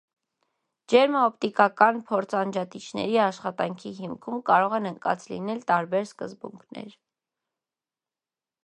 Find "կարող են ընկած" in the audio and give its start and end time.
4.49-5.29